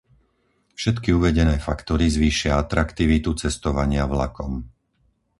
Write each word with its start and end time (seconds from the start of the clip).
Všetky 0.79 1.09
uvedené 1.19 1.55
faktory 1.67 2.05
zvýšia 2.17 2.53
atraktivitu 2.65 3.29
cestovania 3.43 4.03
vlakom. 4.13 4.53